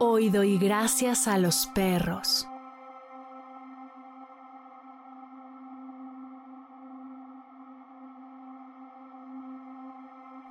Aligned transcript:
Hoy 0.00 0.30
doy 0.30 0.58
gracias 0.58 1.26
a 1.26 1.38
los 1.38 1.66
perros. 1.74 2.46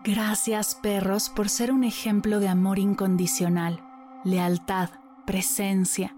Gracias 0.04 0.76
perros 0.76 1.30
por 1.30 1.48
ser 1.48 1.72
un 1.72 1.86
ejemplo 1.86 2.42
de 2.42 2.50
amor 2.50 2.78
incondicional, 2.78 3.82
lealtad, 4.26 4.90
presencia. 5.26 6.14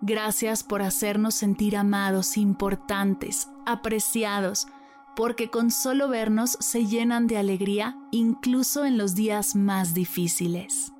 Gracias 0.00 0.62
por 0.62 0.82
hacernos 0.82 1.34
sentir 1.34 1.76
amados, 1.76 2.36
importantes, 2.36 3.48
apreciados, 3.66 4.68
porque 5.16 5.50
con 5.50 5.72
solo 5.72 6.08
vernos 6.08 6.56
se 6.60 6.86
llenan 6.86 7.26
de 7.26 7.38
alegría 7.38 7.96
incluso 8.12 8.84
en 8.84 8.98
los 8.98 9.16
días 9.16 9.56
más 9.56 9.94
difíciles. 9.94 10.92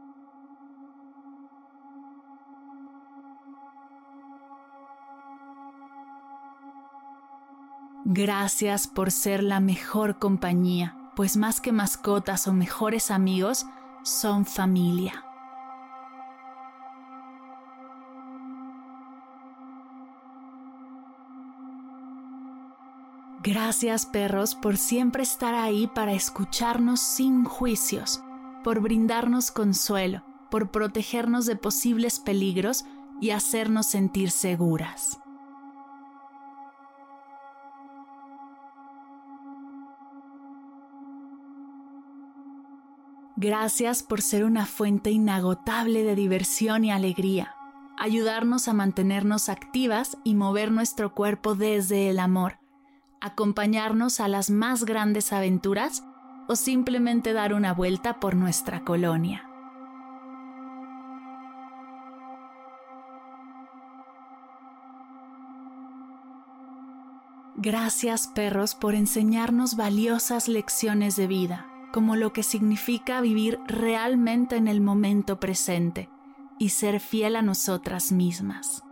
Gracias 8.20 8.88
por 8.88 9.12
ser 9.12 9.44
la 9.44 9.60
mejor 9.60 10.18
compañía, 10.18 10.96
pues 11.14 11.36
más 11.36 11.60
que 11.60 11.70
mascotas 11.70 12.48
o 12.48 12.52
mejores 12.52 13.12
amigos, 13.12 13.64
son 14.02 14.44
familia. 14.44 15.24
Gracias 23.44 24.04
perros 24.04 24.56
por 24.56 24.78
siempre 24.78 25.22
estar 25.22 25.54
ahí 25.54 25.86
para 25.86 26.12
escucharnos 26.12 26.98
sin 26.98 27.44
juicios, 27.44 28.20
por 28.64 28.80
brindarnos 28.80 29.52
consuelo, 29.52 30.24
por 30.50 30.72
protegernos 30.72 31.46
de 31.46 31.54
posibles 31.54 32.18
peligros 32.18 32.84
y 33.20 33.30
hacernos 33.30 33.86
sentir 33.86 34.32
seguras. 34.32 35.20
Gracias 43.40 44.02
por 44.02 44.20
ser 44.20 44.42
una 44.42 44.66
fuente 44.66 45.12
inagotable 45.12 46.02
de 46.02 46.16
diversión 46.16 46.84
y 46.84 46.90
alegría, 46.90 47.54
ayudarnos 47.96 48.66
a 48.66 48.72
mantenernos 48.72 49.48
activas 49.48 50.18
y 50.24 50.34
mover 50.34 50.72
nuestro 50.72 51.14
cuerpo 51.14 51.54
desde 51.54 52.10
el 52.10 52.18
amor, 52.18 52.58
acompañarnos 53.20 54.18
a 54.18 54.26
las 54.26 54.50
más 54.50 54.84
grandes 54.84 55.32
aventuras 55.32 56.02
o 56.48 56.56
simplemente 56.56 57.32
dar 57.32 57.54
una 57.54 57.72
vuelta 57.72 58.18
por 58.18 58.34
nuestra 58.34 58.82
colonia. 58.82 59.48
Gracias 67.54 68.26
perros 68.26 68.74
por 68.74 68.96
enseñarnos 68.96 69.76
valiosas 69.76 70.48
lecciones 70.48 71.14
de 71.14 71.28
vida 71.28 71.67
como 71.92 72.16
lo 72.16 72.32
que 72.32 72.42
significa 72.42 73.20
vivir 73.20 73.58
realmente 73.66 74.56
en 74.56 74.68
el 74.68 74.80
momento 74.80 75.40
presente 75.40 76.08
y 76.58 76.70
ser 76.70 77.00
fiel 77.00 77.36
a 77.36 77.42
nosotras 77.42 78.12
mismas. 78.12 78.82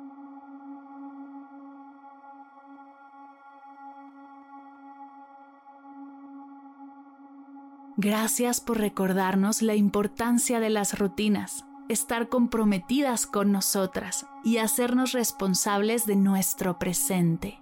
Gracias 7.98 8.60
por 8.60 8.78
recordarnos 8.78 9.62
la 9.62 9.74
importancia 9.74 10.60
de 10.60 10.68
las 10.68 10.98
rutinas, 10.98 11.64
estar 11.88 12.28
comprometidas 12.28 13.26
con 13.26 13.52
nosotras 13.52 14.26
y 14.44 14.58
hacernos 14.58 15.12
responsables 15.12 16.04
de 16.04 16.16
nuestro 16.16 16.78
presente. 16.78 17.58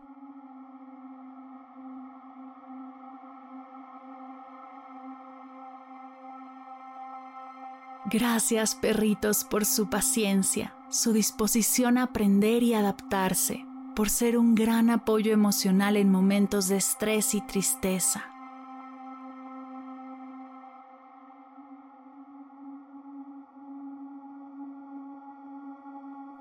Gracias 8.06 8.75
perritos 8.75 9.44
por 9.44 9.65
su 9.65 9.88
paciencia, 9.88 10.75
su 10.91 11.15
disposición 11.15 11.97
a 11.97 12.03
aprender 12.03 12.62
y 12.62 12.75
adaptarse, 12.75 13.65
por 13.97 14.10
ser 14.10 14.37
un 14.37 14.54
gran 14.54 14.91
apoyo 14.91 15.32
emocional 15.32 15.97
en 15.97 16.12
momentos 16.12 16.69
de 16.69 16.76
estrés 16.76 17.34
y 17.34 17.41
tristeza. 17.41 18.26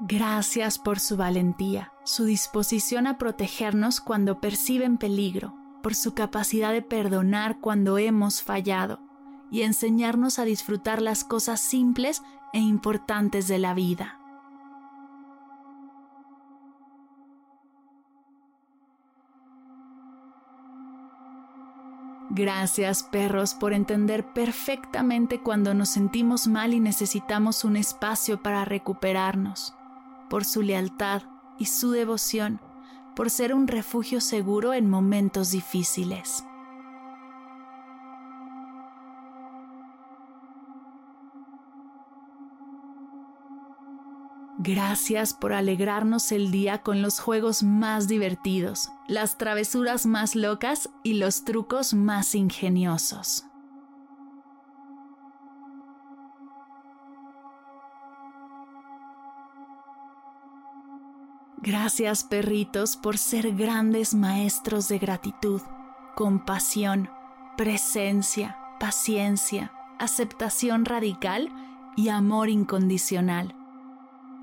Gracias 0.01 0.77
por 0.77 0.99
su 0.99 1.15
valentía, 1.15 1.93
su 2.03 2.25
disposición 2.25 3.07
a 3.07 3.17
protegernos 3.17 4.01
cuando 4.01 4.41
perciben 4.41 4.97
peligro, 4.97 5.55
por 5.81 5.95
su 5.95 6.13
capacidad 6.13 6.73
de 6.73 6.81
perdonar 6.81 7.61
cuando 7.61 7.97
hemos 7.97 8.43
fallado 8.43 9.02
y 9.53 9.61
enseñarnos 9.61 10.39
a 10.39 10.45
disfrutar 10.45 10.99
las 10.99 11.23
cosas 11.23 11.61
simples 11.61 12.23
e 12.53 12.59
importantes 12.59 13.47
de 13.47 13.59
la 13.59 13.75
vida. 13.75 14.17
Gracias 22.31 23.03
perros 23.03 23.53
por 23.53 23.73
entender 23.73 24.33
perfectamente 24.33 25.39
cuando 25.39 25.75
nos 25.75 25.89
sentimos 25.89 26.47
mal 26.47 26.73
y 26.73 26.79
necesitamos 26.79 27.63
un 27.63 27.75
espacio 27.75 28.41
para 28.41 28.65
recuperarnos, 28.65 29.75
por 30.31 30.45
su 30.45 30.63
lealtad 30.63 31.21
y 31.59 31.67
su 31.67 31.91
devoción, 31.91 32.59
por 33.15 33.29
ser 33.29 33.53
un 33.53 33.67
refugio 33.67 34.19
seguro 34.19 34.73
en 34.73 34.89
momentos 34.89 35.51
difíciles. 35.51 36.43
Gracias 44.59 45.33
por 45.33 45.51
alegrarnos 45.51 46.31
el 46.31 46.51
día 46.51 46.83
con 46.83 47.01
los 47.01 47.19
juegos 47.19 47.63
más 47.63 48.07
divertidos, 48.07 48.89
las 49.07 49.37
travesuras 49.37 50.05
más 50.05 50.35
locas 50.35 50.89
y 51.01 51.15
los 51.15 51.43
trucos 51.43 51.95
más 51.95 52.35
ingeniosos. 52.35 53.45
Gracias 61.57 62.23
perritos 62.23 62.95
por 62.97 63.17
ser 63.17 63.55
grandes 63.55 64.13
maestros 64.13 64.87
de 64.87 64.99
gratitud, 64.99 65.61
compasión, 66.13 67.09
presencia, 67.57 68.57
paciencia, 68.79 69.71
aceptación 69.97 70.85
radical 70.85 71.49
y 71.95 72.09
amor 72.09 72.49
incondicional. 72.49 73.62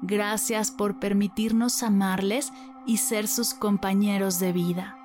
Gracias 0.02 0.70
por 0.70 0.98
permitirnos 0.98 1.82
amarles 1.82 2.52
y 2.86 2.96
ser 2.96 3.28
sus 3.28 3.52
compañeros 3.54 4.40
de 4.40 4.52
vida. 4.52 4.96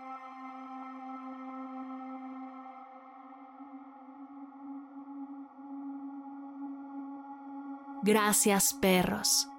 Gracias 8.04 8.74
perros. 8.74 9.50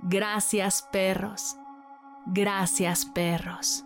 Gracias 0.00 0.82
perros. 0.90 1.56
Gracias 2.26 3.06
perros. 3.06 3.85